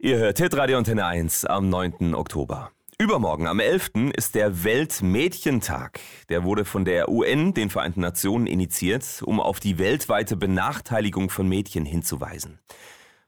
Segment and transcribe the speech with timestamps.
[0.00, 2.14] Ihr hört Hitradio Antenne 1 am 9.
[2.14, 2.70] Oktober.
[3.00, 4.12] Übermorgen, am 11.
[4.16, 5.98] ist der Weltmädchentag.
[6.28, 11.48] Der wurde von der UN, den Vereinten Nationen, initiiert, um auf die weltweite Benachteiligung von
[11.48, 12.60] Mädchen hinzuweisen.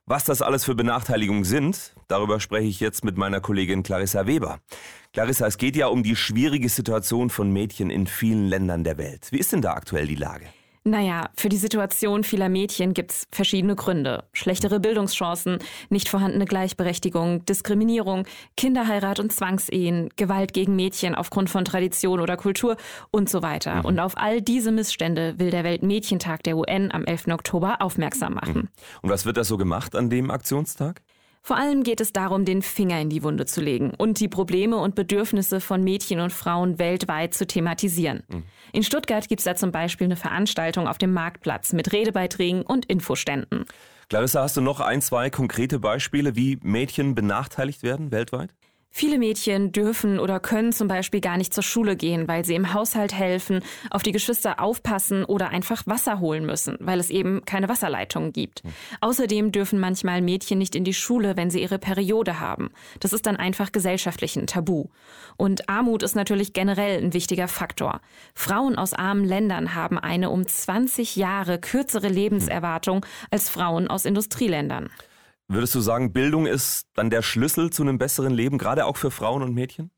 [0.05, 4.61] Was das alles für Benachteiligungen sind, darüber spreche ich jetzt mit meiner Kollegin Clarissa Weber.
[5.11, 9.27] Clarissa, es geht ja um die schwierige Situation von Mädchen in vielen Ländern der Welt.
[9.31, 10.45] Wie ist denn da aktuell die Lage?
[10.83, 14.23] Naja, für die Situation vieler Mädchen gibt's verschiedene Gründe.
[14.33, 15.59] Schlechtere Bildungschancen,
[15.89, 18.25] nicht vorhandene Gleichberechtigung, Diskriminierung,
[18.57, 22.77] Kinderheirat und Zwangsehen, Gewalt gegen Mädchen aufgrund von Tradition oder Kultur
[23.11, 23.75] und so weiter.
[23.75, 23.85] Mhm.
[23.85, 27.27] Und auf all diese Missstände will der Weltmädchentag der UN am 11.
[27.27, 28.53] Oktober aufmerksam machen.
[28.53, 28.69] Mhm.
[29.03, 31.03] Und was wird da so gemacht an dem Aktionstag?
[31.43, 34.77] Vor allem geht es darum, den Finger in die Wunde zu legen und die Probleme
[34.77, 38.23] und Bedürfnisse von Mädchen und Frauen weltweit zu thematisieren.
[38.29, 38.43] Mhm.
[38.73, 42.85] In Stuttgart gibt es da zum Beispiel eine Veranstaltung auf dem Marktplatz mit Redebeiträgen und
[42.85, 43.65] Infoständen.
[44.09, 48.53] Clarissa, hast du noch ein, zwei konkrete Beispiele, wie Mädchen benachteiligt werden weltweit?
[48.93, 52.73] Viele Mädchen dürfen oder können zum Beispiel gar nicht zur Schule gehen, weil sie im
[52.73, 57.69] Haushalt helfen, auf die Geschwister aufpassen oder einfach Wasser holen müssen, weil es eben keine
[57.69, 58.63] Wasserleitungen gibt.
[58.63, 58.71] Hm.
[58.99, 62.69] Außerdem dürfen manchmal Mädchen nicht in die Schule, wenn sie ihre Periode haben.
[62.99, 64.87] Das ist dann einfach gesellschaftlich ein Tabu.
[65.37, 68.01] Und Armut ist natürlich generell ein wichtiger Faktor.
[68.35, 74.89] Frauen aus armen Ländern haben eine um 20 Jahre kürzere Lebenserwartung als Frauen aus Industrieländern.
[75.53, 79.11] Würdest du sagen, Bildung ist dann der Schlüssel zu einem besseren Leben, gerade auch für
[79.11, 79.91] Frauen und Mädchen?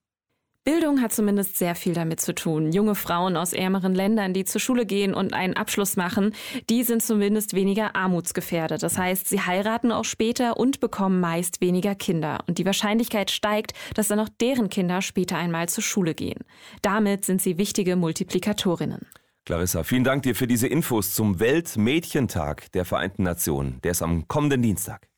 [0.64, 2.72] Bildung hat zumindest sehr viel damit zu tun.
[2.72, 6.34] Junge Frauen aus ärmeren Ländern, die zur Schule gehen und einen Abschluss machen,
[6.72, 8.82] die sind zumindest weniger armutsgefährdet.
[8.82, 12.40] Das heißt, sie heiraten auch später und bekommen meist weniger Kinder.
[12.48, 16.40] Und die Wahrscheinlichkeit steigt, dass dann auch deren Kinder später einmal zur Schule gehen.
[16.82, 19.06] Damit sind sie wichtige Multiplikatorinnen.
[19.46, 23.80] Clarissa, vielen Dank dir für diese Infos zum Weltmädchentag der Vereinten Nationen.
[23.84, 25.13] Der ist am kommenden Dienstag.